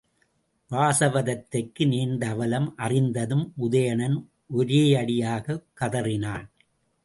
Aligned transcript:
வாசவதத்தைக்கு 0.69 1.87
நேர்ந்த 1.87 2.27
அவலம் 2.27 2.75
அறிந்ததும் 2.75 3.53
உதயணன் 3.61 4.29
ஒரேயடியாகக் 4.57 5.63
கதறினான். 5.79 6.49